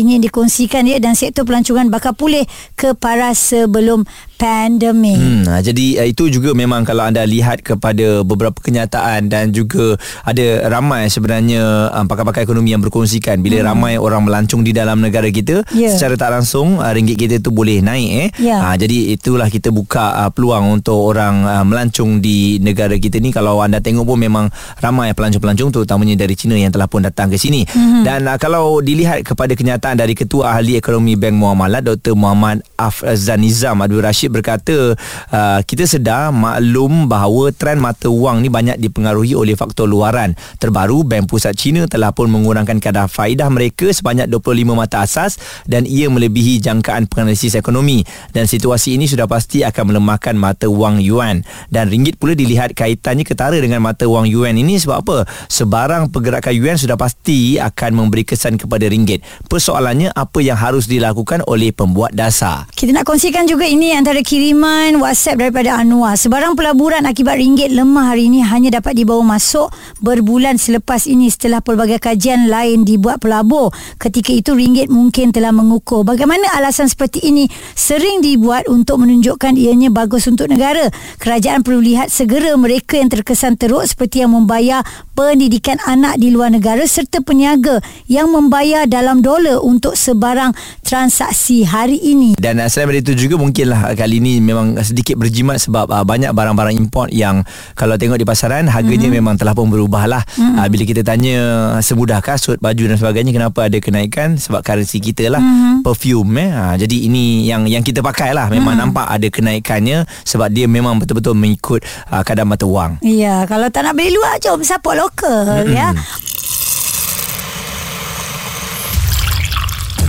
Ini 0.00 0.08
yang 0.16 0.24
dikongsikan 0.24 0.88
dia 0.88 0.96
dan 0.96 1.12
sektor 1.12 1.44
pelancongan 1.44 1.92
bakal 1.92 2.16
pulih 2.16 2.48
ke 2.78 2.96
paras 2.96 3.52
sebelum 3.52 4.08
pandemik. 4.44 5.16
Hmm, 5.16 5.42
ha, 5.48 5.64
jadi 5.64 6.04
uh, 6.04 6.08
itu 6.08 6.28
juga 6.28 6.52
memang 6.52 6.84
kalau 6.84 7.00
anda 7.00 7.24
lihat 7.24 7.64
kepada 7.64 8.20
beberapa 8.20 8.60
kenyataan 8.60 9.32
dan 9.32 9.56
juga 9.56 9.96
ada 10.20 10.68
ramai 10.68 11.08
sebenarnya 11.08 11.88
um, 11.92 12.04
pakar-pakar 12.04 12.44
ekonomi 12.44 12.76
yang 12.76 12.84
berkongsikan 12.84 13.40
bila 13.40 13.64
hmm. 13.64 13.68
ramai 13.72 13.92
orang 13.96 14.28
melancong 14.28 14.60
di 14.60 14.76
dalam 14.76 15.00
negara 15.00 15.32
kita 15.32 15.64
yeah. 15.72 15.96
secara 15.96 16.20
tak 16.20 16.30
langsung 16.36 16.76
uh, 16.76 16.92
ringgit 16.92 17.16
kita 17.16 17.40
tu 17.40 17.56
boleh 17.56 17.80
naik 17.80 18.10
eh. 18.12 18.28
Yeah. 18.36 18.60
Ha, 18.60 18.76
jadi 18.76 19.16
itulah 19.16 19.48
kita 19.48 19.72
buka 19.72 20.26
uh, 20.26 20.30
peluang 20.34 20.82
untuk 20.82 20.98
orang 20.98 21.46
uh, 21.46 21.64
melancong 21.64 22.20
di 22.20 22.60
negara 22.60 23.00
kita 23.00 23.24
ni 23.24 23.32
kalau 23.32 23.64
anda 23.64 23.80
tengok 23.80 24.04
pun 24.04 24.18
memang 24.20 24.52
ramai 24.82 25.16
pelancong-pelancong 25.16 25.72
terutamanya 25.72 26.20
dari 26.20 26.36
China 26.36 26.58
yang 26.58 26.74
telah 26.74 26.90
pun 26.90 27.00
datang 27.00 27.32
ke 27.32 27.40
sini. 27.40 27.64
Hmm. 27.64 28.04
Dan 28.04 28.28
uh, 28.28 28.36
kalau 28.36 28.84
dilihat 28.84 29.24
kepada 29.24 29.56
kenyataan 29.56 29.96
dari 29.96 30.12
Ketua 30.12 30.58
Ahli 30.58 30.76
Ekonomi 30.76 31.16
Bank 31.16 31.36
Muamalat 31.38 31.86
Dr. 31.86 32.12
Muhammad 32.12 32.60
Afzanizam 32.76 33.80
Abdul 33.80 34.04
Rashid 34.04 34.24
Rashid 34.24 34.33
berkata 34.34 34.98
uh, 35.30 35.60
kita 35.62 35.86
sedar 35.86 36.34
maklum 36.34 37.06
bahawa 37.06 37.54
trend 37.54 37.78
mata 37.78 38.10
wang 38.10 38.42
ni 38.42 38.50
banyak 38.50 38.82
dipengaruhi 38.82 39.38
oleh 39.38 39.54
faktor 39.54 39.86
luaran. 39.86 40.34
Terbaru 40.58 41.06
Bank 41.06 41.30
Pusat 41.30 41.54
China 41.54 41.82
telah 41.86 42.10
pun 42.10 42.26
mengurangkan 42.26 42.82
kadar 42.82 43.06
faedah 43.06 43.46
mereka 43.46 43.94
sebanyak 43.94 44.26
25 44.26 44.74
mata 44.74 45.06
asas 45.06 45.38
dan 45.70 45.86
ia 45.86 46.10
melebihi 46.10 46.58
jangkaan 46.58 47.06
penganalisis 47.06 47.54
ekonomi 47.54 48.02
dan 48.34 48.50
situasi 48.50 48.98
ini 48.98 49.06
sudah 49.06 49.30
pasti 49.30 49.62
akan 49.62 49.94
melemahkan 49.94 50.34
mata 50.34 50.66
wang 50.66 50.98
yuan 50.98 51.46
dan 51.70 51.86
ringgit 51.86 52.18
pula 52.18 52.34
dilihat 52.34 52.74
kaitannya 52.74 53.22
ketara 53.22 53.54
dengan 53.60 53.78
mata 53.84 54.08
wang 54.10 54.26
yuan 54.26 54.58
ini 54.58 54.80
sebab 54.80 54.96
apa? 55.06 55.16
Sebarang 55.52 56.10
pergerakan 56.10 56.54
yuan 56.56 56.76
sudah 56.80 56.98
pasti 56.98 57.60
akan 57.60 57.90
memberi 57.94 58.24
kesan 58.24 58.56
kepada 58.56 58.88
ringgit. 58.88 59.20
Persoalannya 59.46 60.10
apa 60.16 60.40
yang 60.40 60.56
harus 60.56 60.88
dilakukan 60.88 61.44
oleh 61.44 61.70
pembuat 61.70 62.16
dasar? 62.16 62.64
Kita 62.72 62.90
nak 62.96 63.04
kongsikan 63.04 63.44
juga 63.44 63.68
ini 63.68 63.92
antara 63.92 64.23
kiriman 64.24 64.96
WhatsApp 65.04 65.36
daripada 65.36 65.76
Anwar. 65.76 66.16
Sebarang 66.16 66.56
pelaburan 66.56 67.04
akibat 67.04 67.36
ringgit 67.36 67.68
lemah 67.68 68.16
hari 68.16 68.32
ini 68.32 68.40
hanya 68.40 68.80
dapat 68.80 68.96
dibawa 68.96 69.36
masuk 69.36 69.68
berbulan 70.00 70.56
selepas 70.56 71.04
ini 71.04 71.28
setelah 71.28 71.60
pelbagai 71.60 72.00
kajian 72.00 72.48
lain 72.48 72.88
dibuat 72.88 73.20
pelabur. 73.20 73.68
Ketika 74.00 74.32
itu 74.32 74.56
ringgit 74.56 74.88
mungkin 74.88 75.28
telah 75.30 75.52
mengukur. 75.52 76.08
Bagaimana 76.08 76.56
alasan 76.56 76.88
seperti 76.88 77.20
ini 77.28 77.44
sering 77.76 78.24
dibuat 78.24 78.64
untuk 78.66 79.04
menunjukkan 79.04 79.60
ianya 79.60 79.92
bagus 79.92 80.24
untuk 80.24 80.48
negara. 80.48 80.88
Kerajaan 81.20 81.60
perlu 81.60 81.84
lihat 81.84 82.08
segera 82.08 82.56
mereka 82.56 82.96
yang 82.96 83.12
terkesan 83.12 83.60
teruk 83.60 83.84
seperti 83.84 84.24
yang 84.24 84.32
membayar 84.32 84.80
pendidikan 85.12 85.76
anak 85.84 86.16
di 86.16 86.32
luar 86.32 86.48
negara 86.48 86.82
serta 86.88 87.20
peniaga 87.20 87.84
yang 88.08 88.32
membayar 88.32 88.88
dalam 88.88 89.20
dolar 89.20 89.60
untuk 89.60 89.94
sebarang 89.94 90.56
transaksi 90.80 91.68
hari 91.68 92.00
ini. 92.00 92.40
Dan 92.40 92.58
selain 92.72 93.04
itu 93.04 93.12
juga 93.12 93.36
mungkinlah 93.36 93.92
kali 94.04 94.20
ini 94.20 94.36
memang 94.44 94.76
sedikit 94.84 95.16
berjimat 95.16 95.56
sebab 95.56 95.88
uh, 95.88 96.04
banyak 96.04 96.36
barang-barang 96.36 96.76
import 96.76 97.08
yang 97.08 97.40
kalau 97.72 97.96
tengok 97.96 98.20
di 98.20 98.28
pasaran 98.28 98.68
harganya 98.68 99.08
mm-hmm. 99.08 99.16
memang 99.16 99.34
telah 99.40 99.56
pun 99.56 99.72
berubah 99.72 100.04
lah. 100.04 100.22
Mm-hmm. 100.36 100.60
Uh, 100.60 100.66
bila 100.68 100.84
kita 100.84 101.00
tanya 101.00 101.36
semudah 101.80 102.20
kasut, 102.20 102.60
baju 102.60 102.84
dan 102.84 103.00
sebagainya 103.00 103.32
kenapa 103.32 103.64
ada 103.72 103.80
kenaikan 103.80 104.36
sebab 104.36 104.60
currency 104.60 105.00
kita 105.00 105.32
lah 105.32 105.40
mm-hmm. 105.40 105.80
perfume 105.80 106.36
eh. 106.36 106.50
Uh, 106.52 106.74
jadi 106.76 106.96
ini 107.08 107.48
yang 107.48 107.64
yang 107.64 107.80
kita 107.80 108.04
pakai 108.04 108.36
lah 108.36 108.52
memang 108.52 108.76
mm-hmm. 108.76 108.92
nampak 108.92 109.06
ada 109.08 109.28
kenaikannya 109.32 110.04
sebab 110.28 110.52
dia 110.52 110.68
memang 110.68 111.00
betul-betul 111.00 111.32
mengikut 111.32 111.80
uh, 112.12 112.20
kadar 112.20 112.44
mata 112.44 112.68
wang. 112.68 113.00
Ya, 113.00 113.48
kalau 113.48 113.72
tak 113.72 113.88
nak 113.88 113.96
beli 113.96 114.12
luar 114.12 114.36
jom 114.36 114.60
support 114.60 115.00
lokal 115.00 115.64
mm-hmm. 115.64 115.72
ya. 115.72 115.96